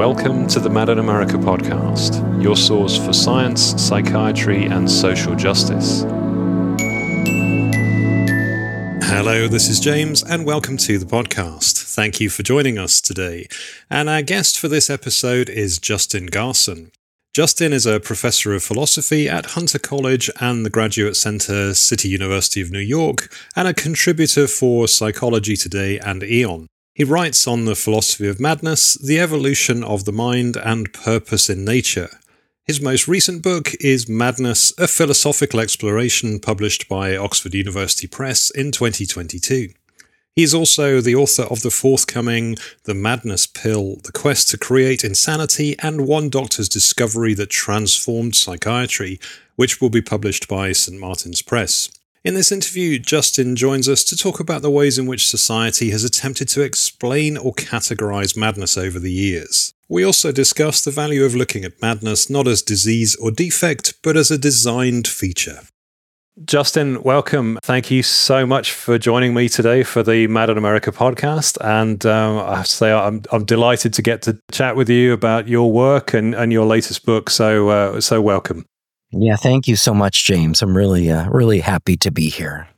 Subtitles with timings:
[0.00, 6.04] Welcome to the Mad in America podcast, your source for science, psychiatry, and social justice.
[9.04, 11.84] Hello, this is James, and welcome to the podcast.
[11.94, 13.46] Thank you for joining us today.
[13.90, 16.92] And our guest for this episode is Justin Garson.
[17.34, 22.62] Justin is a professor of philosophy at Hunter College and the Graduate Center, City University
[22.62, 26.68] of New York, and a contributor for Psychology Today and Aeon.
[26.94, 31.64] He writes on the philosophy of madness, the evolution of the mind, and purpose in
[31.64, 32.10] nature.
[32.66, 38.70] His most recent book is Madness, a philosophical exploration, published by Oxford University Press in
[38.70, 39.70] 2022.
[40.36, 45.04] He is also the author of the forthcoming The Madness Pill The Quest to Create
[45.04, 49.18] Insanity and One Doctor's Discovery That Transformed Psychiatry,
[49.56, 50.98] which will be published by St.
[50.98, 51.90] Martin's Press.
[52.22, 56.04] In this interview, Justin joins us to talk about the ways in which society has
[56.04, 59.72] attempted to explain or categorize madness over the years.
[59.88, 64.18] We also discuss the value of looking at madness not as disease or defect, but
[64.18, 65.60] as a designed feature.
[66.44, 67.58] Justin, welcome.
[67.62, 71.56] Thank you so much for joining me today for the Mad in America podcast.
[71.62, 75.14] And um, I have to say, I'm, I'm delighted to get to chat with you
[75.14, 77.30] about your work and, and your latest book.
[77.30, 78.66] So, uh, so welcome.
[79.12, 80.62] Yeah, thank you so much, James.
[80.62, 82.68] I'm really, uh, really happy to be here.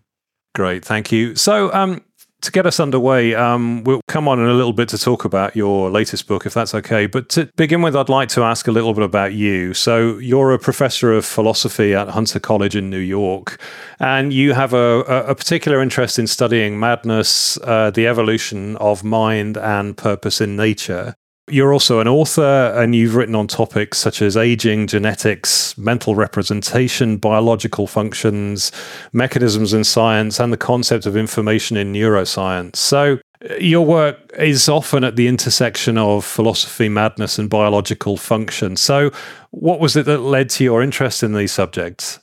[0.54, 1.34] Great, thank you.
[1.34, 2.02] So, um,
[2.42, 5.54] to get us underway, um, we'll come on in a little bit to talk about
[5.54, 7.06] your latest book, if that's okay.
[7.06, 9.74] But to begin with, I'd like to ask a little bit about you.
[9.74, 13.60] So, you're a professor of philosophy at Hunter College in New York,
[14.00, 19.56] and you have a, a particular interest in studying madness, uh, the evolution of mind,
[19.56, 21.14] and purpose in nature.
[21.52, 27.18] You're also an author, and you've written on topics such as aging, genetics, mental representation,
[27.18, 28.72] biological functions,
[29.12, 32.76] mechanisms in science, and the concept of information in neuroscience.
[32.76, 33.18] So,
[33.50, 38.76] uh, your work is often at the intersection of philosophy, madness, and biological function.
[38.76, 39.10] So,
[39.50, 42.18] what was it that led to your interest in these subjects?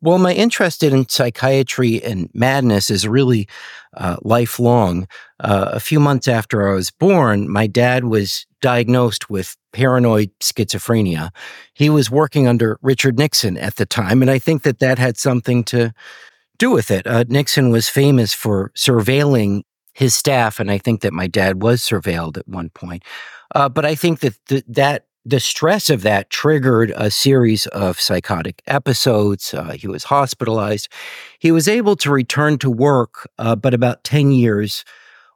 [0.00, 3.46] Well, my interest in psychiatry and madness is really
[3.94, 5.06] uh, lifelong.
[5.38, 11.30] Uh, a few months after I was born, my dad was diagnosed with paranoid schizophrenia.
[11.74, 15.16] He was working under Richard Nixon at the time, and I think that that had
[15.16, 15.92] something to
[16.58, 17.06] do with it.
[17.06, 19.62] Uh, Nixon was famous for surveilling
[19.94, 23.02] his staff, and I think that my dad was surveilled at one point.
[23.54, 28.00] Uh, but I think that th- that the stress of that triggered a series of
[28.00, 29.52] psychotic episodes.
[29.52, 30.88] Uh, he was hospitalized.
[31.38, 34.84] He was able to return to work, uh, but about 10 years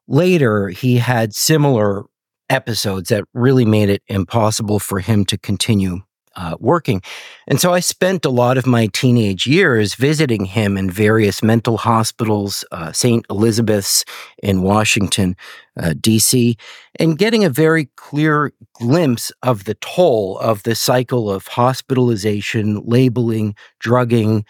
[0.09, 2.05] later, he had similar
[2.51, 6.03] episodes that really made it impossible for him to continue
[6.37, 7.03] uh, working.
[7.47, 11.77] And so I spent a lot of my teenage years visiting him in various mental
[11.77, 13.25] hospitals, uh, St.
[13.31, 14.05] Elizabeth's
[14.43, 15.37] in Washington,
[15.79, 16.57] uh, D.C.,
[16.99, 23.55] and getting a very clear glimpse of the toll of the cycle of hospitalization, labeling,
[23.79, 24.45] drugging,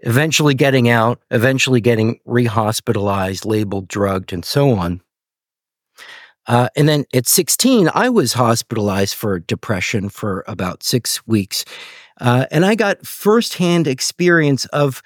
[0.00, 5.00] eventually getting out, eventually getting rehospitalized, labeled, drugged, and so on.
[6.50, 11.64] Uh, and then at 16, I was hospitalized for depression for about six weeks.
[12.20, 15.00] Uh, and I got firsthand experience of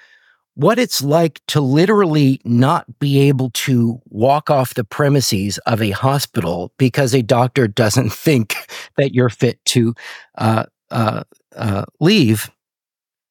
[0.55, 5.91] what it's like to literally not be able to walk off the premises of a
[5.91, 8.55] hospital because a doctor doesn't think
[8.97, 9.93] that you're fit to
[10.39, 12.49] uh, uh, uh, leave.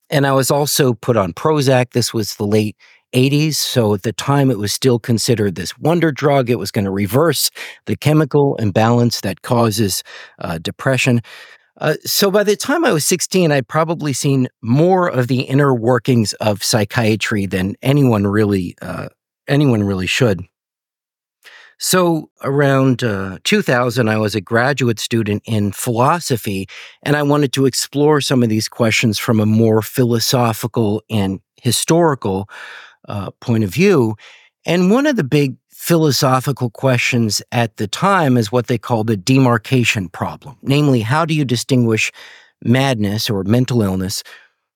[0.09, 1.91] And I was also put on Prozac.
[1.91, 2.77] This was the late
[3.15, 3.55] 80s.
[3.55, 6.51] So at the time, it was still considered this wonder drug.
[6.51, 7.51] It was going to reverse
[7.87, 10.03] the chemical imbalance that causes
[10.39, 11.23] uh, depression.
[11.81, 15.75] Uh, so by the time I was 16, I'd probably seen more of the inner
[15.75, 19.09] workings of psychiatry than anyone really uh,
[19.49, 20.45] anyone really should.
[21.79, 26.69] So around uh, 2000, I was a graduate student in philosophy,
[27.03, 32.49] and I wanted to explore some of these questions from a more philosophical and historical
[33.09, 34.17] uh, point of view.
[34.67, 39.17] And one of the big philosophical questions at the time is what they call the
[39.17, 40.57] demarcation problem.
[40.63, 42.11] Namely, how do you distinguish
[42.63, 44.23] madness or mental illness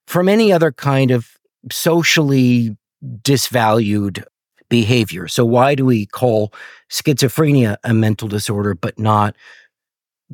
[0.05, 1.27] from any other kind of
[1.71, 2.77] socially
[3.23, 4.23] disvalued
[4.69, 5.27] behavior?
[5.27, 6.53] So, why do we call
[6.91, 9.35] schizophrenia a mental disorder but not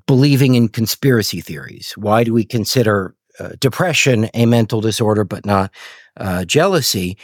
[0.08, 1.94] believing in conspiracy theories?
[1.96, 5.72] Why do we consider uh, depression a mental disorder but not
[6.18, 7.18] uh, jealousy?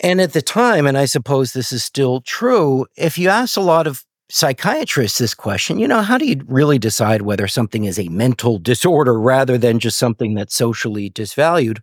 [0.00, 3.60] And at the time, and I suppose this is still true, if you ask a
[3.60, 7.98] lot of psychiatrists this question, you know, how do you really decide whether something is
[7.98, 11.80] a mental disorder rather than just something that's socially disvalued?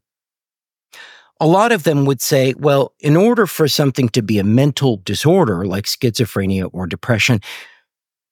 [1.39, 4.97] A lot of them would say, well, in order for something to be a mental
[5.05, 7.41] disorder like schizophrenia or depression,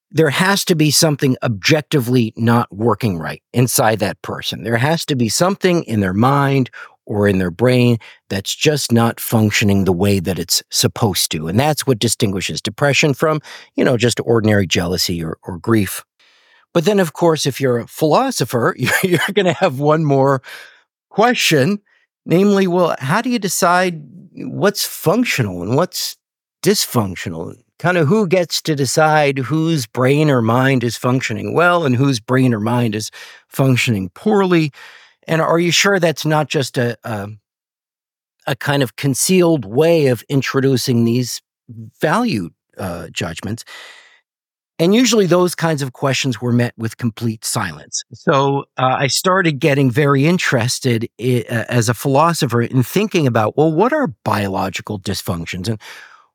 [0.10, 4.64] there has to be something objectively not working right inside that person.
[4.64, 6.72] There has to be something in their mind
[7.06, 7.98] or in their brain
[8.30, 11.48] that's just not functioning the way that it's supposed to.
[11.48, 13.42] And that's what distinguishes depression from,
[13.76, 16.04] you know, just ordinary jealousy or, or grief.
[16.74, 20.42] But then, of course, if you're a philosopher, you're going to have one more
[21.10, 21.80] question,
[22.26, 24.02] namely, well, how do you decide
[24.34, 26.18] what's functional and what's
[26.62, 27.56] dysfunctional?
[27.80, 32.20] Kind of who gets to decide whose brain or mind is functioning well and whose
[32.20, 33.12] brain or mind is
[33.48, 34.72] functioning poorly?
[35.28, 37.30] And are you sure that's not just a, a,
[38.48, 41.42] a kind of concealed way of introducing these
[42.00, 43.66] value uh, judgments?
[44.78, 48.04] And usually those kinds of questions were met with complete silence.
[48.12, 53.72] So uh, I started getting very interested uh, as a philosopher in thinking about, well,
[53.72, 55.80] what are biological dysfunctions and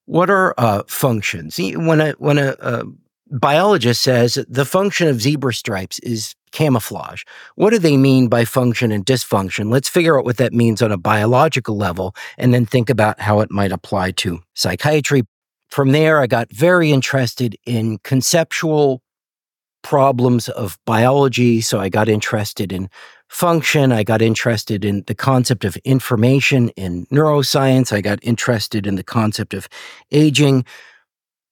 [0.06, 1.58] what are uh, functions?
[1.58, 2.84] When a, when a, a
[3.30, 7.24] biologist says the function of zebra stripes is camouflage.
[7.54, 9.70] What do they mean by function and dysfunction?
[9.70, 13.40] Let's figure out what that means on a biological level and then think about how
[13.40, 15.22] it might apply to psychiatry.
[15.68, 19.02] From there, I got very interested in conceptual
[19.82, 21.60] problems of biology.
[21.60, 22.90] So I got interested in
[23.28, 23.92] function.
[23.92, 27.92] I got interested in the concept of information in neuroscience.
[27.92, 29.68] I got interested in the concept of
[30.10, 30.64] aging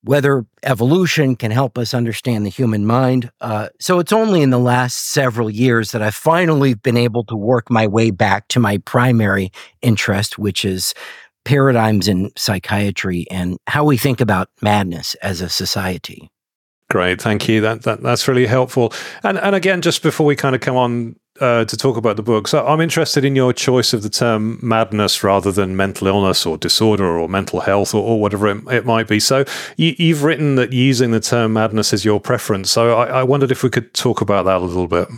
[0.03, 3.31] whether evolution can help us understand the human mind.
[3.41, 7.37] Uh, so it's only in the last several years that I've finally been able to
[7.37, 9.51] work my way back to my primary
[9.83, 10.95] interest, which is
[11.45, 16.31] paradigms in psychiatry and how we think about madness as a society.
[16.91, 17.61] Great, thank you.
[17.61, 18.95] That, that that's really helpful.
[19.23, 22.23] And and again, just before we kind of come on uh, to talk about the
[22.23, 22.49] book.
[22.49, 26.57] So I'm interested in your choice of the term madness rather than mental illness or
[26.57, 29.21] disorder or mental health or, or whatever it, it, might be.
[29.21, 29.45] So
[29.77, 32.71] you, have written that using the term madness is your preference.
[32.71, 35.09] So I, I wondered if we could talk about that a little bit.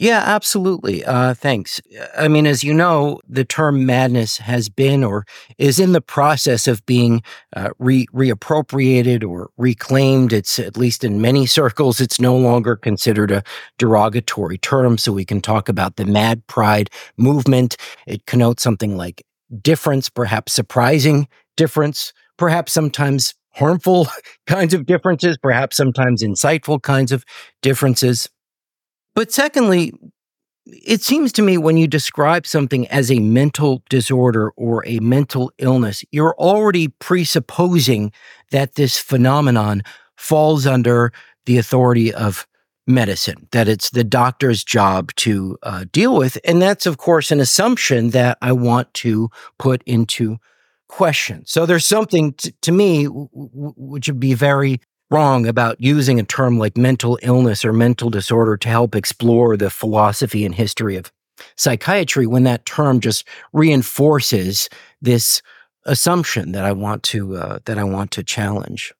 [0.00, 1.04] Yeah, absolutely.
[1.04, 1.78] Uh, thanks.
[2.16, 5.26] I mean, as you know, the term madness has been or
[5.58, 7.22] is in the process of being
[7.54, 10.32] uh, re- reappropriated or reclaimed.
[10.32, 13.42] It's at least in many circles, it's no longer considered a
[13.76, 14.96] derogatory term.
[14.96, 16.88] So we can talk about the mad pride
[17.18, 17.76] movement.
[18.06, 19.22] It connotes something like
[19.60, 24.08] difference, perhaps surprising difference, perhaps sometimes harmful
[24.46, 27.22] kinds of differences, perhaps sometimes insightful kinds of
[27.60, 28.30] differences.
[29.14, 29.92] But secondly,
[30.66, 35.52] it seems to me when you describe something as a mental disorder or a mental
[35.58, 38.12] illness, you're already presupposing
[38.50, 39.82] that this phenomenon
[40.16, 41.12] falls under
[41.46, 42.46] the authority of
[42.86, 46.38] medicine, that it's the doctor's job to uh, deal with.
[46.44, 50.38] And that's, of course, an assumption that I want to put into
[50.88, 51.44] question.
[51.46, 54.80] So there's something t- to me w- w- which would be very
[55.10, 59.70] wrong about using a term like mental illness or mental disorder to help explore the
[59.70, 61.12] philosophy and history of
[61.56, 64.68] psychiatry when that term just reinforces
[65.00, 65.42] this
[65.86, 68.92] assumption that I want to uh, that I want to challenge.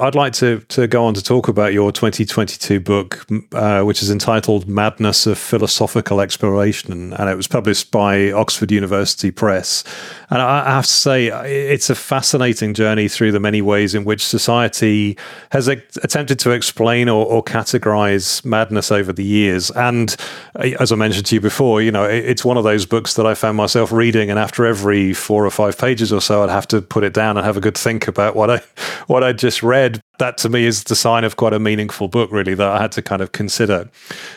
[0.00, 4.12] I'd like to to go on to talk about your 2022 book, uh, which is
[4.12, 9.82] entitled "Madness of Philosophical Exploration," and it was published by Oxford University Press.
[10.30, 14.24] And I have to say, it's a fascinating journey through the many ways in which
[14.24, 15.16] society
[15.52, 19.70] has attempted to explain or, or categorize madness over the years.
[19.70, 20.14] And
[20.54, 23.26] uh, as I mentioned to you before, you know, it's one of those books that
[23.26, 26.68] I found myself reading, and after every four or five pages or so, I'd have
[26.68, 28.60] to put it down and have a good think about what I
[29.08, 29.87] what I just read,
[30.18, 32.92] that to me is the sign of quite a meaningful book, really, that I had
[32.92, 33.88] to kind of consider.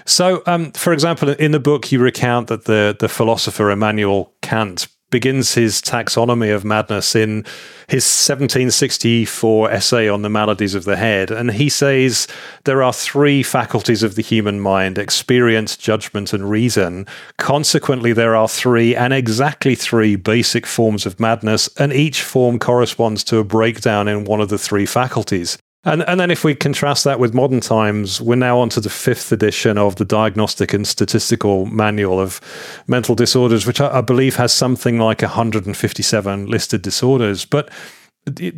[0.06, 4.88] So, um, for example, in the book, you recount that the, the philosopher Immanuel Kant
[5.12, 7.46] begins his taxonomy of madness in
[7.88, 11.30] his 1764 essay on the maladies of the head.
[11.30, 12.28] And he says
[12.64, 17.06] there are three faculties of the human mind experience, judgment, and reason.
[17.38, 23.24] Consequently, there are three and exactly three basic forms of madness, and each form corresponds
[23.26, 25.58] to a breakdown in one of the three faculties.
[25.84, 28.90] And, and then if we contrast that with modern times, we're now on to the
[28.90, 32.40] fifth edition of the Diagnostic and Statistical Manual of
[32.88, 37.46] Mental Disorders, which I, I believe has something like 157 listed disorders.
[37.46, 37.72] But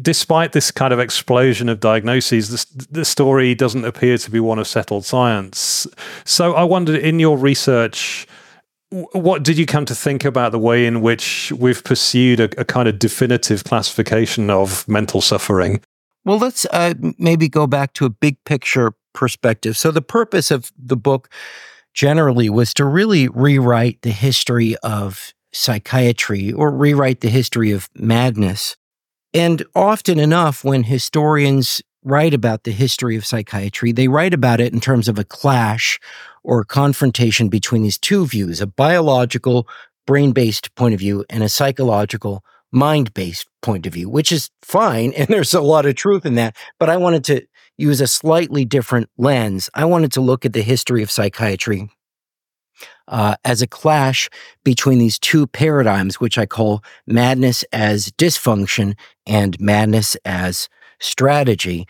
[0.01, 4.59] despite this kind of explosion of diagnoses, the, the story doesn't appear to be one
[4.59, 5.87] of settled science.
[6.25, 8.27] So I wondered, in your research,
[8.89, 12.65] what did you come to think about the way in which we've pursued a, a
[12.65, 15.81] kind of definitive classification of mental suffering?
[16.25, 19.77] Well, let's uh, maybe go back to a big picture perspective.
[19.77, 21.29] So, the purpose of the book
[21.93, 28.75] generally was to really rewrite the history of psychiatry or rewrite the history of madness
[29.33, 34.73] And often enough, when historians write about the history of psychiatry, they write about it
[34.73, 35.99] in terms of a clash
[36.43, 39.67] or confrontation between these two views a biological,
[40.07, 44.49] brain based point of view and a psychological, mind based point of view, which is
[44.61, 45.13] fine.
[45.13, 46.55] And there's a lot of truth in that.
[46.79, 47.45] But I wanted to
[47.77, 49.69] use a slightly different lens.
[49.73, 51.89] I wanted to look at the history of psychiatry
[53.07, 54.29] uh, as a clash
[54.63, 61.87] between these two paradigms, which I call madness as dysfunction and madness as strategy.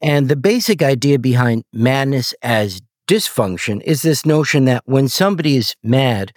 [0.00, 5.74] And the basic idea behind madness as dysfunction is this notion that when somebody is
[5.82, 6.32] mad,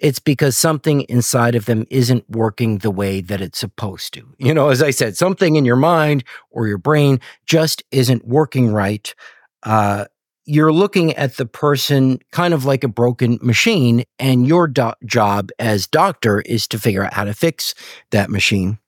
[0.00, 4.26] it's because something inside of them isn't working the way that it's supposed to.
[4.38, 8.72] You know, as I said, something in your mind or your brain just isn't working
[8.72, 9.14] right.
[9.62, 10.06] Uh,
[10.46, 15.50] you're looking at the person kind of like a broken machine, and your do- job
[15.58, 17.74] as doctor is to figure out how to fix
[18.10, 18.78] that machine.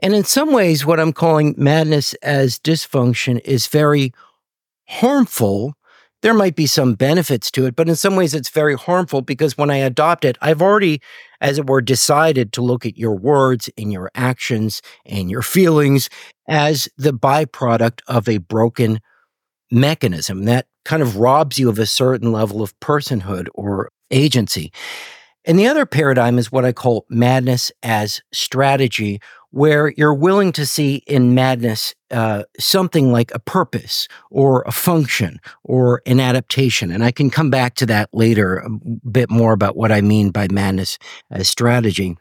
[0.00, 4.12] And in some ways, what I'm calling madness as dysfunction is very
[4.88, 5.74] harmful.
[6.22, 9.58] There might be some benefits to it, but in some ways, it's very harmful because
[9.58, 11.02] when I adopt it, I've already,
[11.40, 16.08] as it were, decided to look at your words and your actions and your feelings
[16.48, 19.00] as the byproduct of a broken
[19.72, 24.72] mechanism that kind of robs you of a certain level of personhood or agency.
[25.44, 29.20] And the other paradigm is what I call madness as strategy,
[29.52, 35.38] where you're willing to see in madness uh, something like a purpose or a function
[35.62, 36.90] or an adaptation.
[36.90, 38.70] And I can come back to that later a
[39.08, 40.98] bit more about what I mean by madness
[41.30, 42.16] as strategy.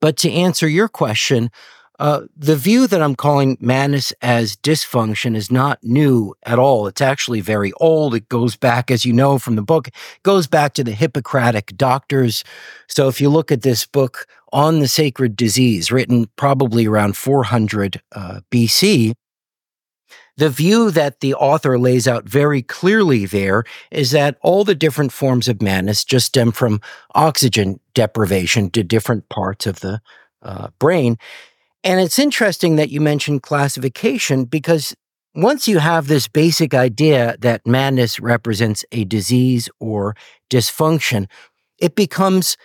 [0.00, 1.50] But to answer your question,
[1.98, 6.86] uh, the view that I'm calling madness as dysfunction is not new at all.
[6.86, 8.14] It's actually very old.
[8.14, 9.88] It goes back, as you know from the book,
[10.24, 12.42] goes back to the Hippocratic doctors.
[12.88, 18.02] So if you look at this book on the sacred disease, written probably around 400
[18.12, 19.14] uh, BC,
[20.36, 25.12] the view that the author lays out very clearly there is that all the different
[25.12, 26.80] forms of madness just stem from
[27.14, 30.00] oxygen deprivation to different parts of the
[30.42, 31.16] uh, brain.
[31.84, 34.96] And it's interesting that you mentioned classification because
[35.34, 40.16] once you have this basic idea that madness represents a disease or
[40.50, 41.26] dysfunction,
[41.78, 42.56] it becomes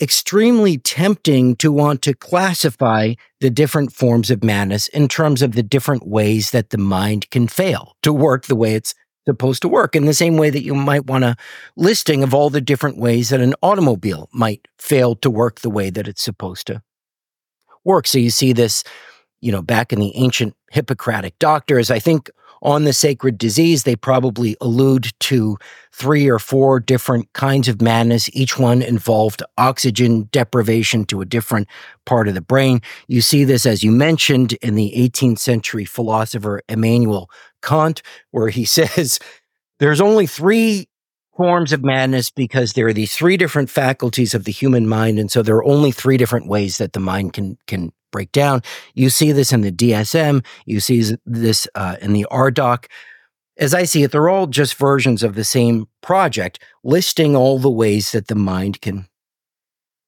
[0.00, 5.64] extremely tempting to want to classify the different forms of madness in terms of the
[5.64, 8.94] different ways that the mind can fail to work the way it's
[9.26, 11.36] supposed to work in the same way that you might want a
[11.76, 15.90] listing of all the different ways that an automobile might fail to work the way
[15.90, 16.80] that it's supposed to
[17.84, 18.06] work.
[18.06, 18.84] So you see this,
[19.40, 21.90] you know, back in the ancient Hippocratic doctors.
[21.90, 22.30] I think
[22.62, 25.56] on the sacred disease, they probably allude to
[25.92, 28.28] three or four different kinds of madness.
[28.34, 31.68] Each one involved oxygen deprivation to a different
[32.04, 32.82] part of the brain.
[33.08, 37.30] You see this, as you mentioned, in the 18th century philosopher Immanuel
[37.62, 39.18] Kant, where he says,
[39.78, 40.89] there's only three
[41.40, 45.30] forms of madness because there are these three different faculties of the human mind and
[45.30, 48.60] so there are only three different ways that the mind can can break down.
[48.92, 52.84] You see this in the dsm you see this uh, in the rdoc
[53.56, 57.70] as i see it they're all just versions of the same project listing all the
[57.70, 59.08] ways that the mind can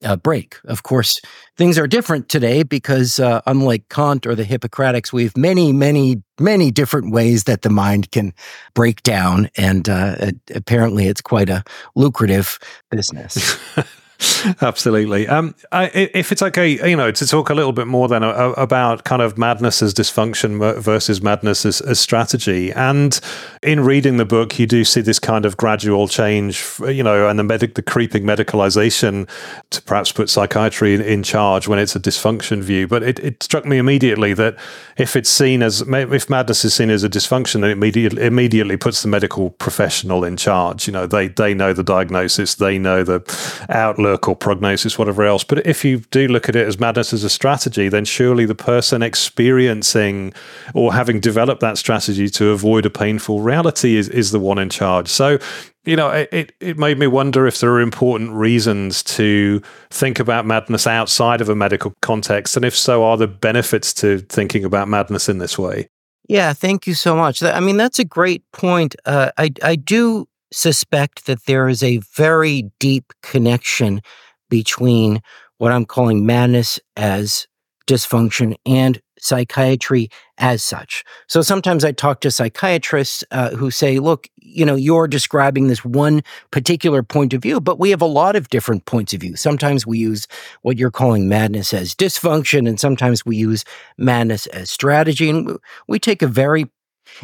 [0.02, 0.58] uh, break.
[0.64, 1.20] Of course,
[1.56, 6.22] things are different today because, uh, unlike Kant or the Hippocratics, we have many, many,
[6.38, 8.32] many different ways that the mind can
[8.74, 9.48] break down.
[9.56, 12.58] And uh, apparently, it's quite a lucrative
[12.90, 13.58] business.
[14.60, 15.26] Absolutely.
[15.28, 19.04] Um, I, if it's okay, you know, to talk a little bit more then about
[19.04, 22.72] kind of madness as dysfunction versus madness as, as, strategy.
[22.72, 23.18] And
[23.62, 27.38] in reading the book, you do see this kind of gradual change, you know, and
[27.38, 29.28] the medic, the creeping medicalization
[29.70, 32.86] to perhaps put psychiatry in, in charge when it's a dysfunction view.
[32.86, 34.56] But it, it, struck me immediately that
[34.96, 38.76] if it's seen as if madness is seen as a dysfunction, then it immediately immediately
[38.76, 40.86] puts the medical professional in charge.
[40.86, 43.20] You know, they they know the diagnosis, they know the
[43.68, 45.44] outlook outlook or prognosis, whatever else.
[45.44, 48.54] But if you do look at it as madness as a strategy, then surely the
[48.54, 50.32] person experiencing
[50.74, 54.68] or having developed that strategy to avoid a painful reality is, is the one in
[54.68, 55.08] charge.
[55.08, 55.38] So,
[55.84, 60.46] you know, it, it made me wonder if there are important reasons to think about
[60.46, 62.56] madness outside of a medical context.
[62.56, 65.88] And if so, are there benefits to thinking about madness in this way?
[66.28, 67.42] Yeah, thank you so much.
[67.42, 68.94] I mean, that's a great point.
[69.04, 74.00] Uh, I I do suspect that there is a very deep connection
[74.48, 75.22] between
[75.58, 77.46] what I'm calling madness as
[77.86, 81.04] dysfunction and psychiatry as such.
[81.28, 85.84] So sometimes I talk to psychiatrists uh, who say, look, you know, you're describing this
[85.84, 89.36] one particular point of view, but we have a lot of different points of view.
[89.36, 90.26] Sometimes we use
[90.62, 93.64] what you're calling madness as dysfunction, and sometimes we use
[93.96, 95.30] madness as strategy.
[95.30, 95.56] And
[95.86, 96.66] we take a very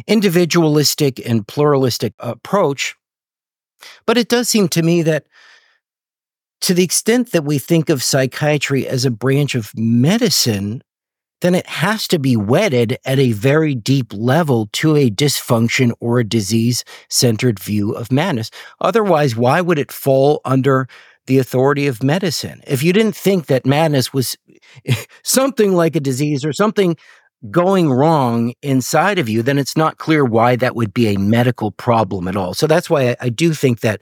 [0.07, 2.95] individualistic and pluralistic approach.
[4.05, 5.25] But it does seem to me that
[6.61, 10.83] to the extent that we think of psychiatry as a branch of medicine,
[11.41, 16.19] then it has to be wedded at a very deep level to a dysfunction or
[16.19, 18.51] a disease centered view of madness.
[18.81, 20.87] Otherwise, why would it fall under
[21.27, 22.61] the authority of medicine?
[22.67, 24.37] If you didn't think that madness was
[25.23, 26.97] something like a disease or something
[27.51, 31.71] going wrong inside of you, then it's not clear why that would be a medical
[31.71, 32.53] problem at all.
[32.53, 34.01] So that's why I, I do think that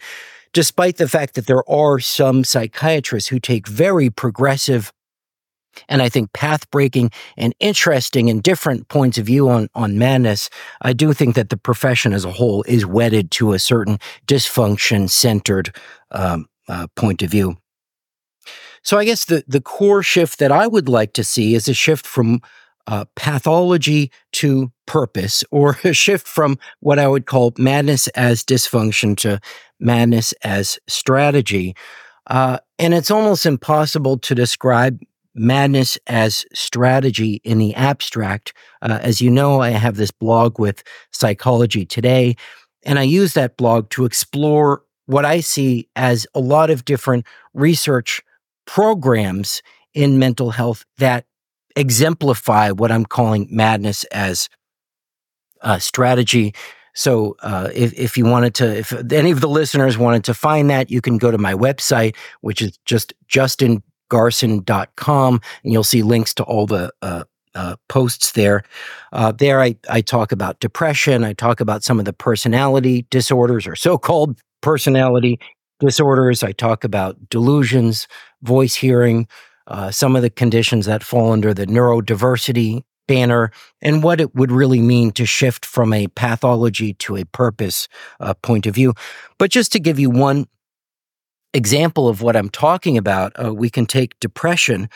[0.54, 4.92] despite the fact that there are some psychiatrists who take very progressive
[5.88, 10.50] and I think path breaking and interesting and different points of view on, on madness,
[10.82, 15.10] I do think that the profession as a whole is wedded to a certain dysfunction
[15.10, 15.76] centered
[16.12, 17.58] um, uh, point of view.
[18.82, 21.74] So I guess the, the core shift that I would like to see is a
[21.74, 22.42] shift from
[22.88, 29.16] uh, pathology to purpose, or a shift from what I would call madness as dysfunction
[29.18, 29.40] to
[29.80, 31.76] madness as strategy.
[32.28, 35.00] Uh, and it's almost impossible to describe
[35.36, 38.54] madness as strategy in the abstract.
[38.82, 42.36] Uh, as you know, I have this blog with Psychology Today,
[42.84, 47.26] and I use that blog to explore what I see as a lot of different
[47.54, 48.22] research
[48.66, 49.62] programs
[49.94, 51.26] in mental health that
[51.78, 54.50] exemplify what I'm calling madness as
[55.62, 56.54] a strategy.
[56.94, 60.70] So, uh, if, if you wanted to, if any of the listeners wanted to find
[60.72, 66.34] that, you can go to my website, which is just justingarson.com, and you'll see links
[66.36, 68.64] to all the uh, uh, posts there.
[69.14, 71.24] Uh, there, I, I talk about depression.
[71.24, 75.40] I talk about some of the personality disorders or so called personality
[75.80, 76.44] disorders.
[76.44, 78.08] I talk about delusions,
[78.42, 79.28] voice hearing,
[79.68, 84.52] uh, some of the conditions that fall under the neurodiversity banner, and what it would
[84.52, 87.88] really mean to shift from a pathology to a purpose
[88.20, 88.94] uh, point of view.
[89.38, 90.48] But just to give you one
[91.54, 94.90] example of what I'm talking about, uh, we can take depression.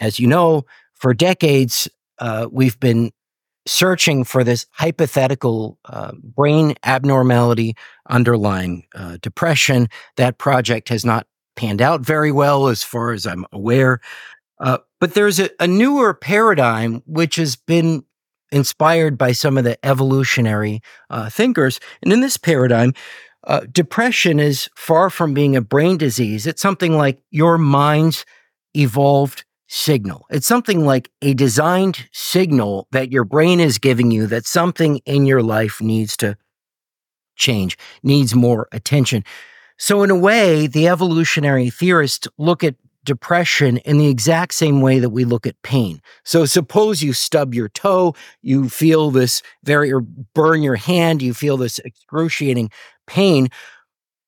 [0.00, 3.12] As you know, for decades, uh, we've been
[3.66, 7.74] searching for this hypothetical uh, brain abnormality
[8.08, 9.88] underlying uh, depression.
[10.16, 14.00] That project has not panned out very well, as far as I'm aware.
[14.58, 18.04] Uh, but there's a, a newer paradigm which has been
[18.52, 21.80] inspired by some of the evolutionary uh, thinkers.
[22.02, 22.94] And in this paradigm,
[23.44, 26.46] uh, depression is far from being a brain disease.
[26.46, 28.24] It's something like your mind's
[28.74, 30.26] evolved signal.
[30.30, 35.26] It's something like a designed signal that your brain is giving you that something in
[35.26, 36.36] your life needs to
[37.36, 39.24] change, needs more attention.
[39.78, 44.98] So, in a way, the evolutionary theorists look at depression in the exact same way
[44.98, 46.00] that we look at pain.
[46.24, 51.34] So, suppose you stub your toe, you feel this very, or burn your hand, you
[51.34, 52.70] feel this excruciating
[53.06, 53.48] pain.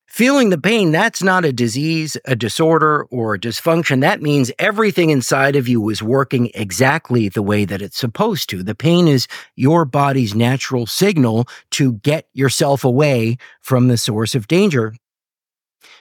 [0.06, 4.00] Feeling the pain, that's not a disease, a disorder, or a dysfunction.
[4.00, 8.62] That means everything inside of you is working exactly the way that it's supposed to.
[8.62, 14.48] The pain is your body's natural signal to get yourself away from the source of
[14.48, 14.94] danger.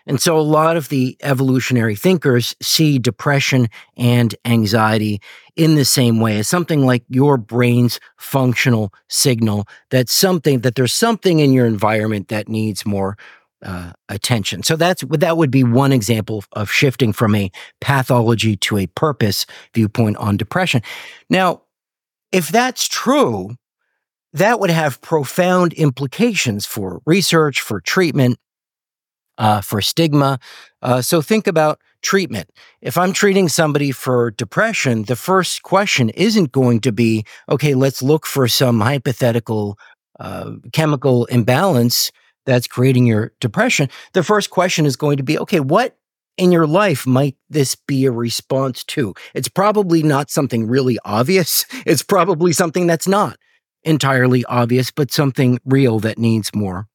[0.05, 5.21] And so a lot of the evolutionary thinkers see depression and anxiety
[5.55, 10.93] in the same way as something like your brain's functional signal that something that there's
[10.93, 13.17] something in your environment that needs more
[13.63, 14.63] uh, attention.
[14.63, 19.45] So that's that would be one example of shifting from a pathology to a purpose
[19.73, 20.81] viewpoint on depression.
[21.29, 21.63] Now,
[22.31, 23.55] if that's true,
[24.33, 28.37] that would have profound implications for research, for treatment,
[29.38, 30.39] uh, for stigma.
[30.82, 32.50] Uh, so think about treatment.
[32.82, 38.02] If I'm treating somebody for depression, the first question isn't going to be, okay, let's
[38.02, 39.78] look for some hypothetical
[40.19, 42.12] uh, chemical imbalance
[42.45, 43.89] that's creating your depression.
[44.13, 45.97] The first question is going to be, okay, what
[46.38, 49.13] in your life might this be a response to?
[49.34, 51.65] It's probably not something really obvious.
[51.86, 53.38] It's probably something that's not
[53.84, 56.88] entirely obvious, but something real that needs more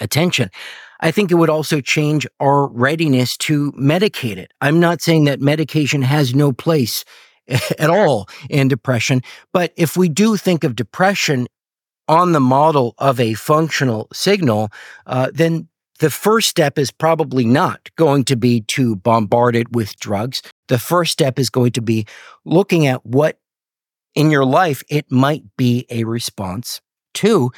[0.00, 0.50] attention.
[1.00, 4.52] I think it would also change our readiness to medicate it.
[4.60, 7.04] I'm not saying that medication has no place
[7.48, 11.46] at all in depression, but if we do think of depression
[12.08, 14.70] on the model of a functional signal,
[15.06, 19.98] uh, then the first step is probably not going to be to bombard it with
[19.98, 20.42] drugs.
[20.68, 22.06] The first step is going to be
[22.44, 23.38] looking at what
[24.16, 26.80] in your life, it might be a response
[27.14, 27.52] to.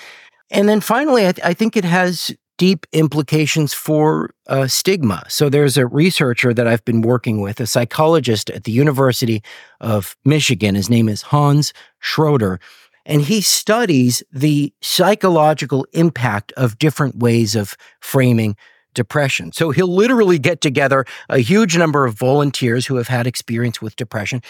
[0.50, 5.24] And then finally, I, th- I think it has deep implications for uh, stigma.
[5.28, 9.42] So there's a researcher that I've been working with, a psychologist at the University
[9.80, 10.74] of Michigan.
[10.74, 12.60] His name is Hans Schroder.
[13.06, 18.54] And he studies the psychological impact of different ways of framing
[18.92, 19.52] depression.
[19.52, 23.96] So he'll literally get together a huge number of volunteers who have had experience with
[23.96, 24.42] depression.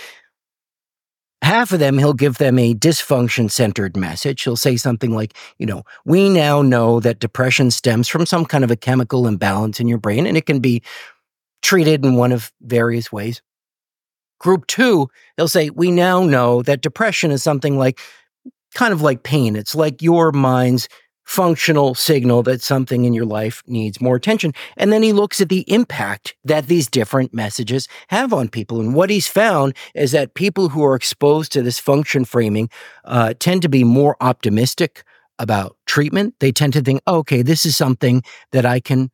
[1.43, 4.43] Half of them, he'll give them a dysfunction centered message.
[4.43, 8.65] He'll say something like, you know, we now know that depression stems from some kind
[8.65, 10.83] of a chemical imbalance in your brain, and it can be
[11.63, 13.41] treated in one of various ways.
[14.41, 17.99] Group two, they'll say, we now know that depression is something like
[18.75, 19.57] kind of like pain.
[19.57, 20.89] It's like your mind's
[21.29, 24.55] functional signal that something in your life needs more attention.
[24.79, 28.81] And then he looks at the impact that these different messages have on people.
[28.81, 32.71] And what he's found is that people who are exposed to this function framing
[33.05, 35.05] uh, tend to be more optimistic
[35.39, 36.35] about treatment.
[36.41, 39.11] They tend to think, oh, okay, this is something that I can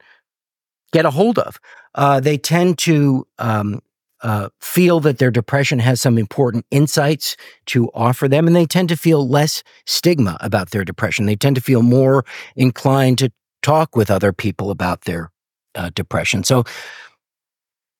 [0.92, 1.58] get a hold of.
[1.96, 3.80] Uh, they tend to um,
[4.24, 8.88] uh, feel that their depression has some important insights to offer them, and they tend
[8.88, 11.26] to feel less stigma about their depression.
[11.26, 12.24] They tend to feel more
[12.56, 13.30] inclined to
[13.62, 15.30] talk with other people about their
[15.74, 16.42] uh, depression.
[16.42, 16.64] So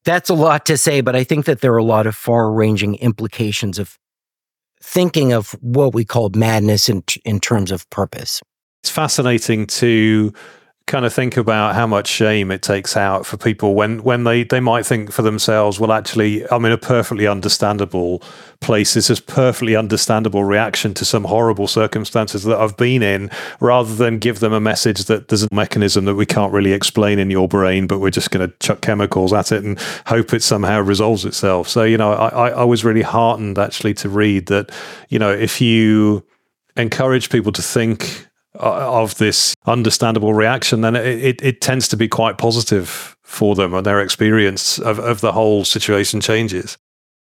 [0.04, 2.50] that's a lot to say, but I think that there are a lot of far
[2.50, 3.98] ranging implications of
[4.82, 8.42] thinking of what we call madness in, in terms of purpose.
[8.82, 10.32] It's fascinating to
[10.86, 14.44] kind of think about how much shame it takes out for people when when they
[14.44, 18.22] they might think for themselves well actually i'm in a perfectly understandable
[18.60, 18.94] place.
[18.94, 24.18] This is perfectly understandable reaction to some horrible circumstances that i've been in rather than
[24.18, 27.48] give them a message that there's a mechanism that we can't really explain in your
[27.48, 31.24] brain but we're just going to chuck chemicals at it and hope it somehow resolves
[31.24, 31.68] itself.
[31.68, 34.70] So you know i i was really heartened actually to read that
[35.08, 36.24] you know if you
[36.76, 38.23] encourage people to think
[38.56, 43.56] Uh, of this understandable reaction, then it, it, it, tends to be quite positive for
[43.56, 46.78] them and their experience of, of the whole situation changes.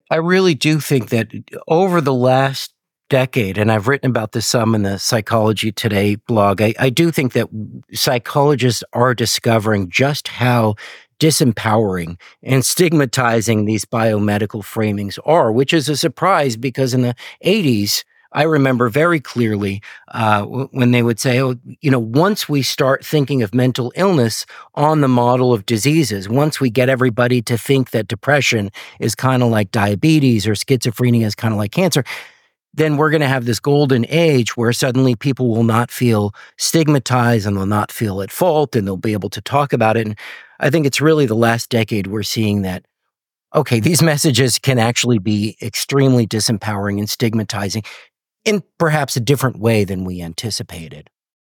[0.10, 1.32] I really do think that
[1.70, 2.74] over the last
[3.10, 7.12] decade, and I've written about this some in the Psychology Today blog, I, I do
[7.12, 7.48] think that
[7.94, 10.76] psychologists are discovering just how
[11.22, 17.16] disempowering and stigmatizing these biomedical framings are, which is a surprise because in the
[17.46, 22.62] 80s, I remember very clearly uh, when they would say, oh, you know, once we
[22.62, 27.58] start thinking of mental illness on the model of diseases, once we get everybody to
[27.58, 32.06] think that depression is kind of like diabetes or schizophrenia is kind of like cancer,
[32.74, 37.46] then we're going to have this golden age where suddenly people will not feel stigmatized
[37.46, 40.08] and they'll not feel at fault and they'll be able to talk about it.
[40.08, 40.18] And
[40.62, 42.86] I think it's really the last decade we're seeing that
[43.54, 47.84] okay, these messages can actually be extremely disempowering and stigmatizing
[48.46, 51.10] in perhaps a different way than we anticipated.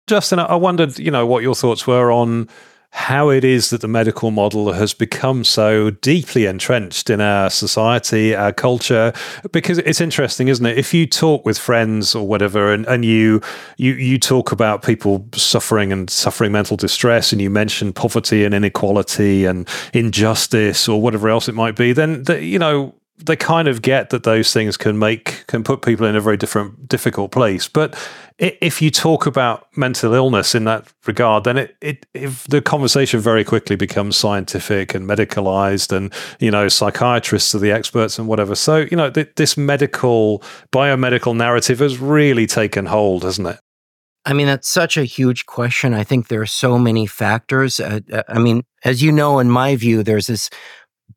[0.06, 2.48] Justin, I wondered, you know, what your thoughts were on
[2.90, 8.34] how it is that the medical model has become so deeply entrenched in our society,
[8.34, 9.12] our culture.
[9.52, 10.78] Because it's interesting, isn't it?
[10.78, 13.42] If you talk with friends or whatever, and, and you
[13.76, 18.54] you you talk about people suffering and suffering mental distress, and you mention poverty and
[18.54, 23.68] inequality and injustice or whatever else it might be, then the, you know they kind
[23.68, 27.32] of get that those things can make can put people in a very different difficult
[27.32, 27.98] place but
[28.38, 33.18] if you talk about mental illness in that regard then it, it if the conversation
[33.18, 38.54] very quickly becomes scientific and medicalized and you know psychiatrists are the experts and whatever
[38.54, 43.58] so you know th- this medical biomedical narrative has really taken hold hasn't it
[44.28, 45.94] I mean, that's such a huge question.
[45.94, 47.80] I think there are so many factors.
[47.80, 50.50] Uh, uh I mean, as you know, in my view, there's this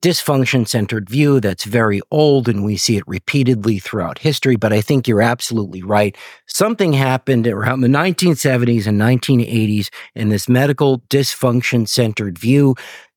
[0.01, 4.55] dysfunction centered view that's very old and we see it repeatedly throughout history.
[4.55, 6.17] But I think you're absolutely right.
[6.47, 12.75] Something happened around the 1970s and 1980s, and this medical dysfunction centered view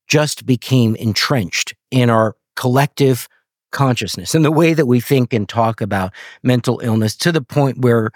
[0.08, 3.28] just became entrenched in our collective
[3.72, 6.12] consciousness and the way that we think and talk about
[6.44, 8.10] mental illness to the point where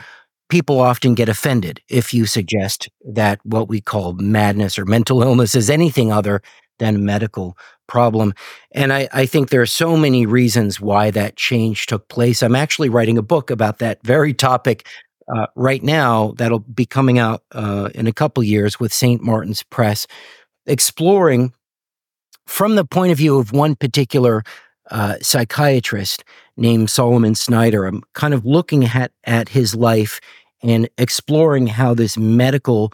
[0.48, 5.56] people often get offended if you suggest that what we call madness or mental illness
[5.56, 6.40] is anything other
[6.78, 8.34] than a medical problem.
[8.72, 12.42] And I, I, think there are so many reasons why that change took place.
[12.42, 14.86] I'm actually writing a book about that very topic
[15.34, 19.22] uh, right now that'll be coming out uh, in a couple years with St.
[19.22, 20.06] Martin's Press,
[20.66, 21.52] exploring
[22.46, 24.42] from the point of view of one particular
[24.90, 26.24] uh, psychiatrist
[26.56, 27.86] named Solomon Snyder.
[27.86, 30.20] I'm kind of looking at, at his life
[30.62, 32.92] and exploring how this medical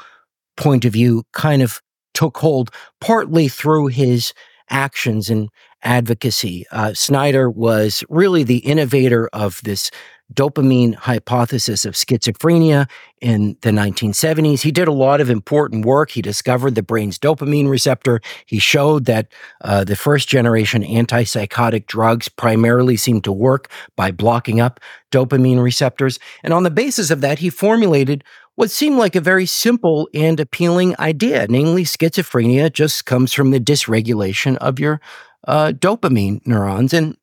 [0.56, 1.80] point of view kind of
[2.14, 4.32] took hold partly through his
[4.70, 5.50] actions and
[5.82, 6.64] advocacy.
[6.70, 9.90] Uh, Snyder was really the innovator of this
[10.32, 12.88] dopamine hypothesis of schizophrenia
[13.20, 14.62] in the 1970s.
[14.62, 16.10] He did a lot of important work.
[16.10, 18.20] He discovered the brain's dopamine receptor.
[18.46, 19.28] He showed that
[19.60, 24.80] uh, the first generation antipsychotic drugs primarily seem to work by blocking up
[25.12, 26.18] dopamine receptors.
[26.42, 28.24] And on the basis of that, he formulated
[28.56, 33.60] what seemed like a very simple and appealing idea, namely schizophrenia just comes from the
[33.60, 35.00] dysregulation of your
[35.48, 36.94] uh, dopamine neurons.
[36.94, 37.16] And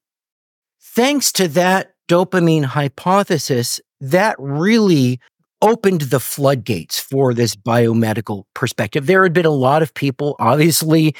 [0.82, 5.20] thanks to that dopamine hypothesis, that really
[5.62, 9.06] opened the floodgates for this biomedical perspective.
[9.06, 11.16] There had been a lot of people, obviously,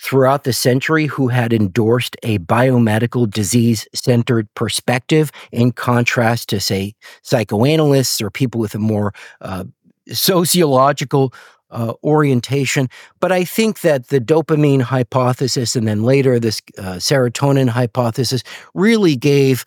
[0.00, 6.94] throughout the century who had endorsed a biomedical disease centered perspective in contrast to, say,
[7.22, 9.64] psychoanalysts or people with a more uh,
[10.12, 11.34] sociological
[11.70, 12.88] uh, orientation.
[13.20, 18.42] But I think that the dopamine hypothesis and then later this uh, serotonin hypothesis
[18.74, 19.64] really gave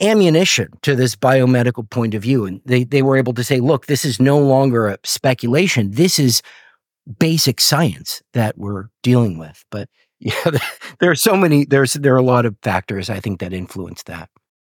[0.00, 2.44] ammunition to this biomedical point of view.
[2.44, 5.92] And they, they were able to say, look, this is no longer a speculation.
[5.92, 6.42] This is
[7.18, 9.64] basic science that we're dealing with.
[9.70, 9.88] But
[10.20, 10.58] yeah,
[11.00, 14.02] there are so many, there's, there are a lot of factors I think that influence
[14.04, 14.30] that.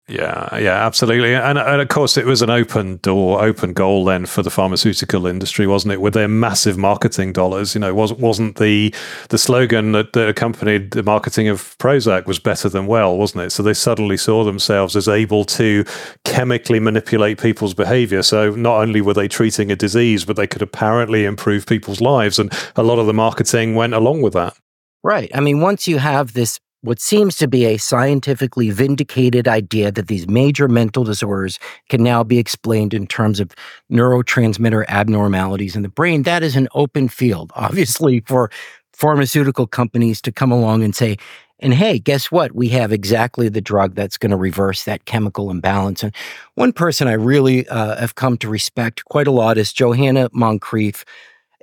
[0.07, 4.25] Yeah, yeah, absolutely, and, and of course it was an open door, open goal then
[4.25, 6.01] for the pharmaceutical industry, wasn't it?
[6.01, 8.93] With their massive marketing dollars, you know, wasn't wasn't the
[9.29, 13.51] the slogan that, that accompanied the marketing of Prozac was better than well, wasn't it?
[13.51, 15.85] So they suddenly saw themselves as able to
[16.25, 18.23] chemically manipulate people's behavior.
[18.23, 22.37] So not only were they treating a disease, but they could apparently improve people's lives,
[22.37, 24.57] and a lot of the marketing went along with that.
[25.03, 25.31] Right.
[25.33, 30.07] I mean, once you have this what seems to be a scientifically vindicated idea that
[30.07, 33.51] these major mental disorders can now be explained in terms of
[33.91, 36.23] neurotransmitter abnormalities in the brain.
[36.23, 38.49] That is an open field, obviously, for
[38.93, 41.17] pharmaceutical companies to come along and say,
[41.61, 42.55] and hey, guess what?
[42.55, 46.01] We have exactly the drug that's going to reverse that chemical imbalance.
[46.01, 46.13] And
[46.55, 51.03] one person I really uh, have come to respect quite a lot is Joanna Moncrieff.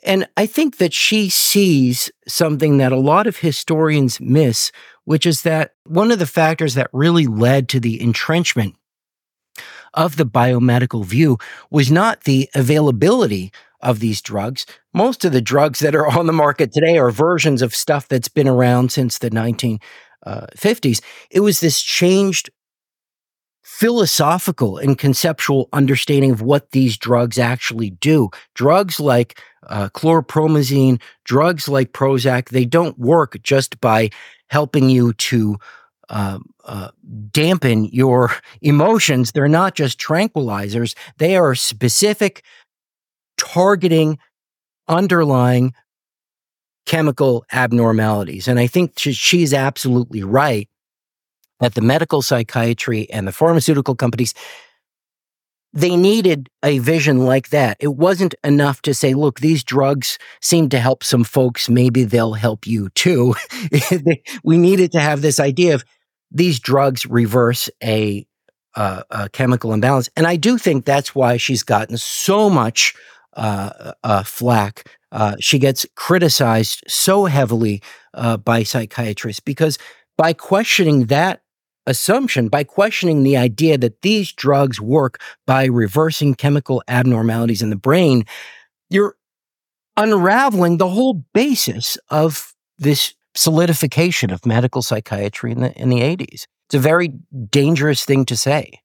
[0.02, 4.70] And I think that she sees something that a lot of historians miss,
[5.04, 8.74] which is that one of the factors that really led to the entrenchment
[9.94, 11.38] of the biomedical view
[11.70, 14.66] was not the availability of these drugs.
[14.92, 18.28] Most of the drugs that are on the market today are versions of stuff that's
[18.28, 19.80] been around since the 1950s.
[20.26, 22.50] Uh, it was this changed
[23.68, 28.30] philosophical and conceptual understanding of what these drugs actually do.
[28.54, 34.08] Drugs like uh, chlorpromazine, drugs like Prozac, they don't work just by
[34.48, 35.58] helping you to
[36.08, 36.88] uh, uh,
[37.30, 39.32] dampen your emotions.
[39.32, 42.42] They're not just tranquilizers, they are specific,
[43.36, 44.18] targeting
[44.88, 45.74] underlying
[46.86, 48.48] chemical abnormalities.
[48.48, 50.70] And I think she's absolutely right
[51.60, 54.34] that the medical psychiatry and the pharmaceutical companies
[55.72, 57.76] they needed a vision like that.
[57.78, 61.68] It wasn't enough to say, look, these drugs seem to help some folks.
[61.68, 63.34] Maybe they'll help you too.
[64.42, 65.84] we needed to have this idea of
[66.30, 68.26] these drugs reverse a,
[68.76, 70.08] uh, a, chemical imbalance.
[70.16, 72.94] And I do think that's why she's gotten so much
[73.34, 74.84] uh, uh, flack.
[75.12, 77.82] Uh, she gets criticized so heavily
[78.14, 79.78] uh, by psychiatrists because
[80.16, 81.40] by questioning that
[81.88, 87.76] assumption by questioning the idea that these drugs work by reversing chemical abnormalities in the
[87.76, 88.24] brain,
[88.90, 89.16] you're
[89.96, 96.44] unraveling the whole basis of this solidification of medical psychiatry in the in the 80s.
[96.66, 97.08] It's a very
[97.50, 98.80] dangerous thing to say.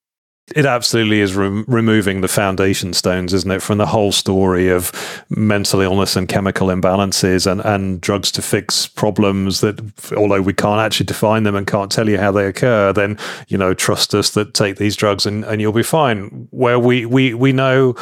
[0.54, 4.92] It absolutely is re- removing the foundation stones, isn't it, from the whole story of
[5.30, 9.80] mental illness and chemical imbalances and, and drugs to fix problems that,
[10.14, 13.56] although we can't actually define them and can't tell you how they occur, then, you
[13.56, 16.46] know, trust us that take these drugs and, and you'll be fine.
[16.50, 17.96] Where we, we, we know,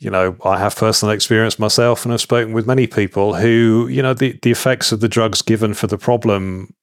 [0.00, 4.02] you know, I have personal experience myself and I've spoken with many people who, you
[4.02, 6.74] know, the, the effects of the drugs given for the problem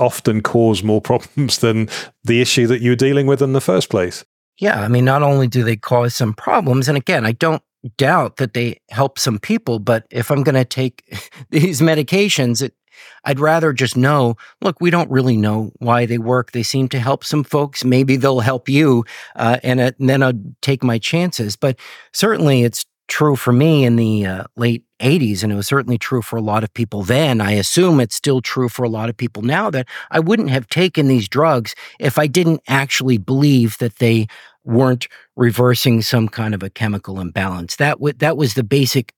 [0.00, 1.90] often cause more problems than
[2.24, 4.24] the issue that you're dealing with in the first place.
[4.58, 7.62] Yeah, I mean, not only do they cause some problems, and again, I don't
[7.98, 11.02] doubt that they help some people, but if I'm going to take
[11.50, 12.74] these medications, it,
[13.24, 16.52] I'd rather just know look, we don't really know why they work.
[16.52, 17.84] They seem to help some folks.
[17.84, 21.56] Maybe they'll help you, uh, and, uh, and then I'll take my chances.
[21.56, 21.76] But
[22.12, 26.22] certainly, it's true for me in the uh, late 80s, and it was certainly true
[26.22, 27.40] for a lot of people then.
[27.40, 30.68] I assume it's still true for a lot of people now that I wouldn't have
[30.68, 34.26] taken these drugs if I didn't actually believe that they
[34.64, 37.76] weren't reversing some kind of a chemical imbalance.
[37.76, 39.12] That, w- that was the basic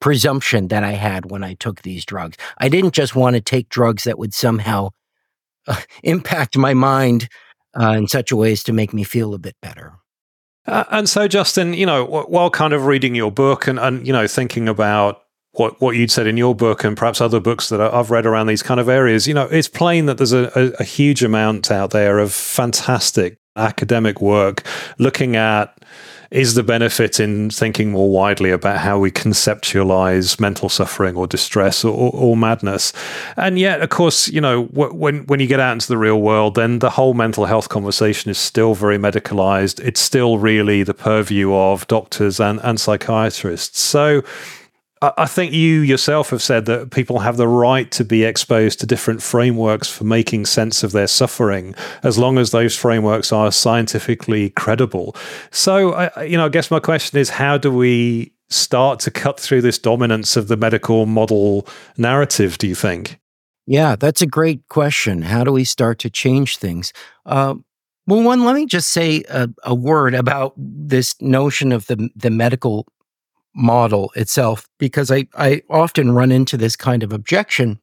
[0.00, 2.36] presumption that I had when I took these drugs.
[2.58, 4.90] I didn't just want to take drugs that would somehow
[5.66, 7.28] uh, impact my mind
[7.78, 9.94] uh, in such a way as to make me feel a bit better.
[10.66, 14.12] Uh, and so, Justin, you know, while kind of reading your book and, and you
[14.12, 15.22] know thinking about
[15.52, 18.46] what what you'd said in your book and perhaps other books that I've read around
[18.46, 21.70] these kind of areas, you know, it's plain that there's a, a, a huge amount
[21.70, 24.66] out there of fantastic academic work
[24.98, 25.76] looking at
[26.32, 31.84] is the benefit in thinking more widely about how we conceptualize mental suffering or distress
[31.84, 32.92] or, or, or madness.
[33.36, 36.54] And yet, of course, you know, when when you get out into the real world,
[36.54, 39.78] then the whole mental health conversation is still very medicalized.
[39.80, 43.80] It's still really the purview of doctors and, and psychiatrists.
[43.80, 44.22] So
[45.02, 48.86] I think you yourself have said that people have the right to be exposed to
[48.86, 54.50] different frameworks for making sense of their suffering, as long as those frameworks are scientifically
[54.50, 55.16] credible.
[55.50, 59.62] So, you know, I guess my question is how do we start to cut through
[59.62, 63.18] this dominance of the medical model narrative, do you think?
[63.66, 65.22] Yeah, that's a great question.
[65.22, 66.92] How do we start to change things?
[67.24, 67.54] Uh,
[68.06, 72.30] well, one, let me just say a, a, word about this notion of the the
[72.30, 72.86] medical
[73.54, 77.80] model itself because I, I often run into this kind of objection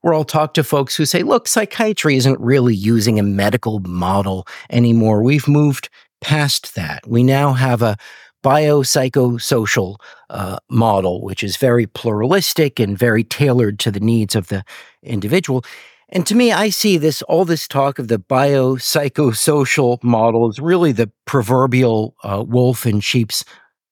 [0.00, 4.46] where I'll talk to folks who say, look, psychiatry isn't really using a medical model
[4.70, 5.22] anymore.
[5.22, 7.06] We've moved past that.
[7.06, 7.96] We now have a
[8.42, 9.96] biopsychosocial
[10.30, 14.64] uh, model, which is very pluralistic and very tailored to the needs of the
[15.02, 15.64] individual.
[16.08, 20.92] And to me, I see this all this talk of the biopsychosocial model is really
[20.92, 23.44] the proverbial uh, wolf in sheep's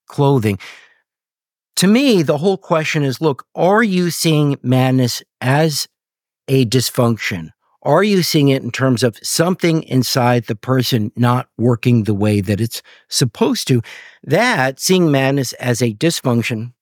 [0.08, 0.58] clothing.
[1.76, 5.86] To me, the whole question is look, are you seeing madness as
[6.48, 7.50] a dysfunction?
[7.82, 12.40] Are you seeing it in terms of something inside the person not working the way
[12.40, 13.80] that it's supposed to?
[14.24, 16.72] That, seeing madness as a dysfunction,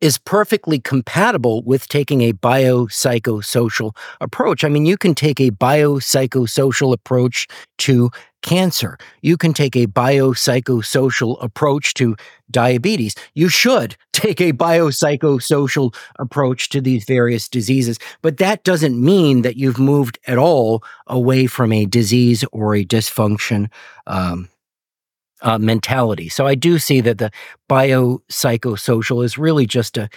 [0.00, 4.64] is perfectly compatible with taking a biopsychosocial approach.
[4.64, 7.46] I mean, you can take a biopsychosocial approach
[7.78, 8.10] to
[8.44, 8.98] cancer.
[9.22, 12.14] You can take a biopsychosocial approach to
[12.50, 13.16] diabetes.
[13.32, 17.98] You should take a biopsychosocial approach to these various diseases.
[18.22, 22.84] But that doesn't mean that you've moved at all away from a disease or a
[22.84, 23.70] dysfunction.
[24.06, 24.48] Um,
[25.42, 26.30] uh, mentality.
[26.30, 27.30] So I do see that the
[27.68, 30.08] biopsychosocial is really just a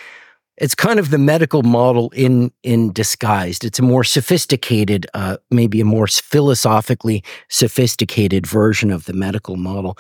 [0.58, 3.64] it's kind of the medical model in in disguised.
[3.64, 9.98] It's a more sophisticated, uh, maybe a more philosophically sophisticated version of the medical model.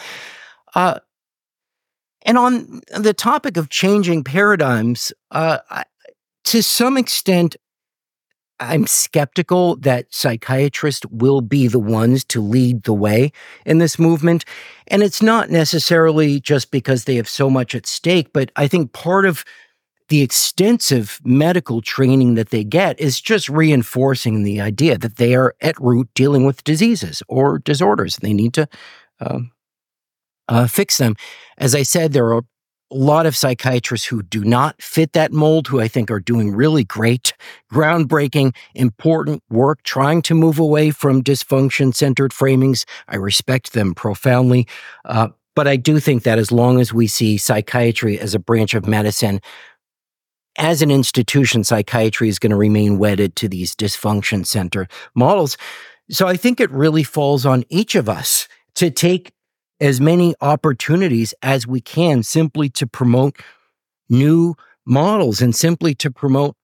[0.76, 1.00] Uh,
[2.24, 5.84] and on the topic of changing paradigms, uh, I,
[6.46, 7.56] to some extent,
[8.60, 13.32] I'm skeptical that psychiatrists will be the ones to lead the way
[13.66, 14.46] in this movement.
[14.88, 18.94] And it's not necessarily just because they have so much at stake, but I think
[18.94, 19.46] part of
[20.10, 25.56] the extensive medical training that they get is just reinforcing the idea that they are
[25.62, 28.18] at root dealing with diseases or disorders.
[28.18, 28.68] They need to
[29.20, 29.52] um,
[30.48, 31.16] uh, fix them.
[31.58, 32.40] As I said, there are
[32.90, 36.52] a lot of psychiatrists who do not fit that mold, who I think are doing
[36.52, 37.34] really great,
[37.72, 42.86] groundbreaking, important work, trying to move away from dysfunction centered framings.
[43.10, 44.68] I respect them profoundly.
[45.04, 48.74] Uh, but I do think that as long as we see psychiatry as a branch
[48.74, 49.42] of medicine
[50.58, 55.58] as an institution, psychiatry is going to remain wedded to these dysfunction center models.
[56.10, 59.34] So I think it really falls on each of us to take
[59.80, 63.40] as many opportunities as we can simply to promote
[64.10, 66.56] new models and simply to promote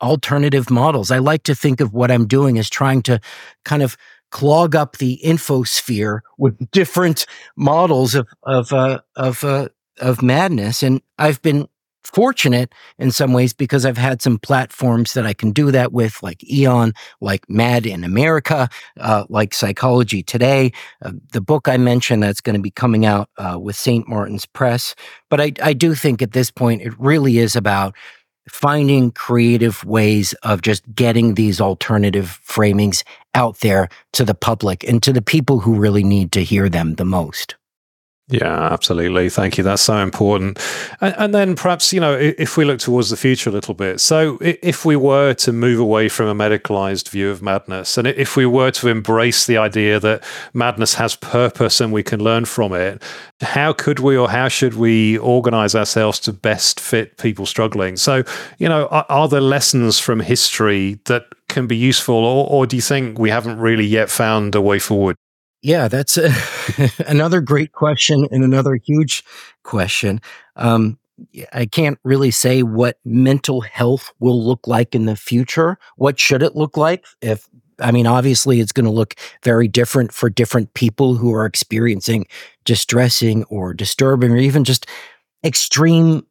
[0.00, 1.10] alternative models.
[1.10, 3.20] I like to think of what I'm doing as trying to
[3.64, 3.96] kind of
[4.30, 9.68] clog up the infosphere with different models of of uh, of uh,
[10.00, 11.68] of madness, and I've been
[12.04, 16.22] fortunate in some ways because I've had some platforms that I can do that with,
[16.22, 18.68] like Aeon, like Mad in America,
[19.00, 23.28] uh, like Psychology Today, uh, the book I mentioned that's going to be coming out
[23.38, 24.08] uh, with St.
[24.08, 24.94] Martin's Press.
[25.30, 27.94] But I, I do think at this point, it really is about
[28.48, 33.02] finding creative ways of just getting these alternative framings
[33.34, 36.94] out there to the public and to the people who really need to hear them
[36.96, 37.56] the most.
[38.28, 39.28] Yeah, absolutely.
[39.28, 39.64] Thank you.
[39.64, 40.58] That's so important.
[41.02, 44.00] And, and, then perhaps, you know, if we look towards the future a little bit.
[44.00, 48.34] So, if we were to move away from a medicalized view of madness, and if
[48.34, 50.24] we were to embrace the idea that
[50.54, 53.02] madness has purpose and we can learn from it,
[53.42, 57.98] how could we or how should we organize ourselves to best fit people struggling?
[57.98, 58.24] So,
[58.56, 62.74] you know, are, are there lessons from history that can be useful, or, or do
[62.76, 65.16] you think we haven't really yet found a way forward?
[65.64, 66.30] Yeah, that's a,
[67.06, 69.24] another great question and another huge
[69.62, 70.20] question.
[70.56, 70.98] Um,
[71.54, 75.78] I can't really say what mental health will look like in the future.
[75.96, 77.48] What should it look like if
[77.80, 82.26] I mean, obviously, it's going to look very different for different people who are experiencing
[82.64, 84.86] distressing or disturbing or even just
[85.44, 86.24] extreme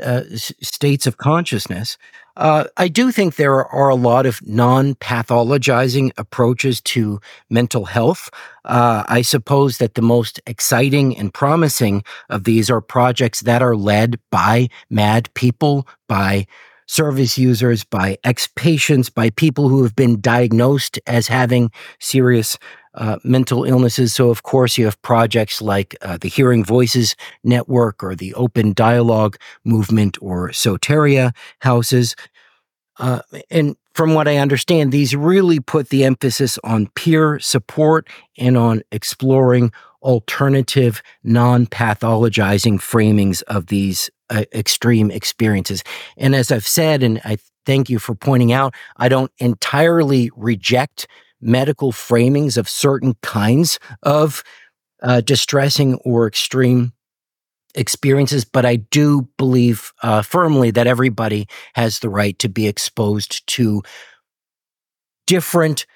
[0.00, 1.96] uh, states of consciousness.
[2.36, 7.20] Uh, I do think there are a lot of non pathologizing approaches to
[7.50, 8.30] mental health.
[8.64, 13.76] Uh, I suppose that the most exciting and promising of these are projects that are
[13.76, 16.46] led by mad people, by
[16.86, 21.70] service users, by ex patients, by people who have been diagnosed as having
[22.00, 22.58] serious
[22.94, 24.14] uh, mental illnesses.
[24.14, 28.72] So, of course, you have projects like uh, the Hearing Voices Network or the Open
[28.72, 32.16] Dialogue Movement or Soteria houses.
[32.98, 33.20] Uh,
[33.50, 38.82] and from what I understand, these really put the emphasis on peer support and on
[38.92, 39.72] exploring
[40.02, 45.82] alternative, non pathologizing framings of these uh, extreme experiences.
[46.16, 51.06] And as I've said, and I thank you for pointing out, I don't entirely reject
[51.40, 54.42] medical framings of certain kinds of
[55.02, 56.92] uh, distressing or extreme
[57.74, 63.46] experiences, but I do believe uh, firmly that everybody has the right to be exposed
[63.48, 63.82] to
[65.26, 65.86] different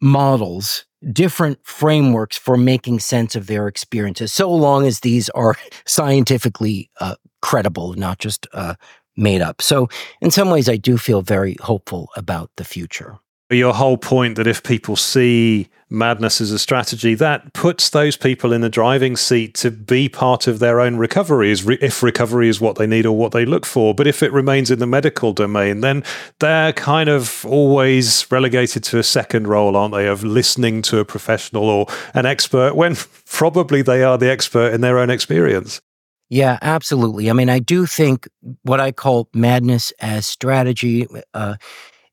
[0.00, 5.56] models, different frameworks for making sense of their experiences, so long as these are
[5.86, 8.74] scientifically uh, credible, not just uh,
[9.16, 9.62] made up.
[9.62, 9.88] So,
[10.20, 13.18] in some ways, I do feel very hopeful about the future
[13.50, 18.52] your whole point that if people see madness as a strategy, that puts those people
[18.52, 22.76] in the driving seat to be part of their own recovery, if recovery is what
[22.76, 23.94] they need or what they look for.
[23.94, 26.04] But if it remains in the medical domain, then
[26.38, 31.04] they're kind of always relegated to a second role, aren't they, of listening to a
[31.04, 32.96] professional or an expert when
[33.26, 35.80] probably they are the expert in their own experience.
[36.28, 37.28] Yeah, absolutely.
[37.28, 38.28] I mean, I do think
[38.62, 41.56] what I call madness as strategy uh,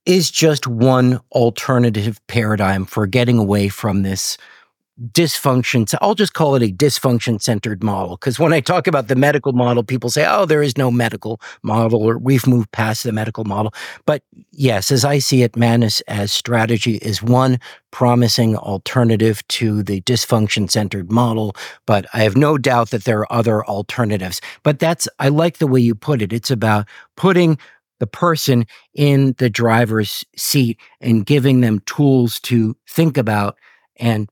[0.08, 4.38] is just one alternative paradigm for getting away from this
[5.12, 5.94] dysfunction.
[6.02, 8.16] I'll just call it a dysfunction centered model.
[8.16, 11.40] Because when I talk about the medical model, people say, oh, there is no medical
[11.62, 13.74] model, or we've moved past the medical model.
[14.06, 17.60] But yes, as I see it, madness as strategy is one
[17.92, 21.56] promising alternative to the dysfunction centered model.
[21.86, 24.42] But I have no doubt that there are other alternatives.
[24.64, 26.34] But that's, I like the way you put it.
[26.34, 27.60] It's about putting
[28.00, 33.58] the person in the driver's seat and giving them tools to think about
[33.98, 34.30] and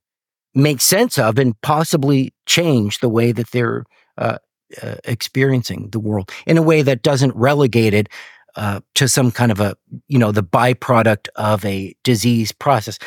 [0.54, 3.86] make sense of and possibly change the way that they're
[4.18, 4.38] uh,
[4.82, 8.10] uh, experiencing the world in a way that doesn't relegate it
[8.56, 9.76] uh, to some kind of a,
[10.08, 12.98] you know, the byproduct of a disease process.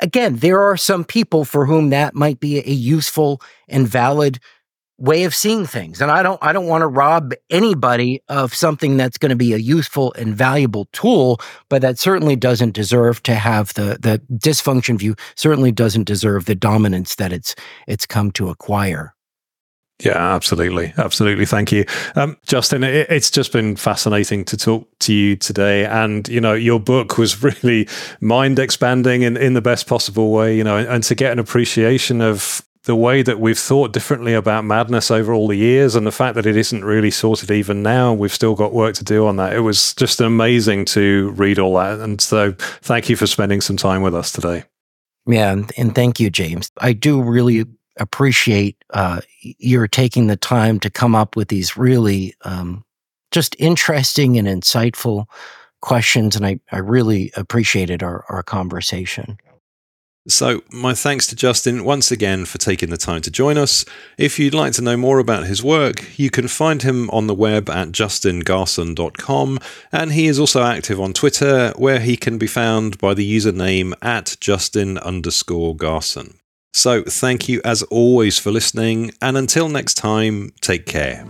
[0.00, 4.38] Again, there are some people for whom that might be a useful and valid
[5.00, 8.96] way of seeing things and i don't i don't want to rob anybody of something
[8.96, 13.34] that's going to be a useful and valuable tool but that certainly doesn't deserve to
[13.34, 17.54] have the the dysfunction view certainly doesn't deserve the dominance that it's
[17.86, 19.14] it's come to acquire
[20.02, 20.94] yeah, absolutely.
[20.96, 21.44] Absolutely.
[21.44, 21.84] Thank you.
[22.16, 25.84] Um, Justin, it, it's just been fascinating to talk to you today.
[25.84, 27.88] And, you know, your book was really
[28.20, 31.38] mind expanding in, in the best possible way, you know, and, and to get an
[31.38, 36.06] appreciation of the way that we've thought differently about madness over all the years and
[36.06, 39.26] the fact that it isn't really sorted even now we've still got work to do
[39.26, 39.52] on that.
[39.52, 42.00] It was just amazing to read all that.
[42.00, 44.64] And so thank you for spending some time with us today.
[45.26, 46.70] Yeah and thank you james.
[46.78, 47.66] I do really
[47.98, 52.84] appreciate uh, your taking the time to come up with these really um,
[53.30, 55.26] just interesting and insightful
[55.80, 59.38] questions and i, I really appreciated our, our conversation
[60.32, 63.84] so, my thanks to Justin once again for taking the time to join us.
[64.18, 67.34] If you'd like to know more about his work, you can find him on the
[67.34, 69.58] web at justingarson.com,
[69.92, 73.92] and he is also active on Twitter, where he can be found by the username
[74.02, 76.34] at justin underscore garson.
[76.72, 81.24] So, thank you as always for listening, and until next time, take care.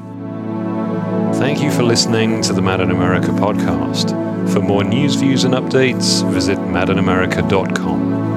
[1.35, 4.11] Thank you for listening to the Mad in America podcast.
[4.53, 8.30] For more news, views, and updates, visit madinamerica.com.